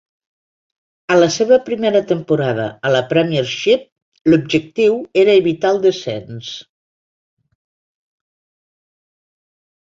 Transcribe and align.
A 1.15 1.17
la 1.23 1.25
seva 1.33 1.57
primera 1.65 1.99
temporada 2.11 2.65
a 2.89 2.91
la 2.95 3.01
Premiership, 3.11 3.83
l'objectiu 4.35 4.97
era 5.25 5.37
evitar 5.43 5.75
el 5.75 5.79
descens. 5.85 6.51